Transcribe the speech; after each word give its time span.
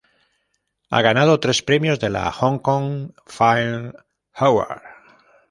Ha 0.89 1.01
ganado 1.03 1.39
tres 1.39 1.61
premios 1.61 1.99
de 1.99 2.09
la 2.09 2.31
Hong 2.31 2.57
Kong 2.57 3.11
Film 3.27 3.93
Award. 4.33 4.81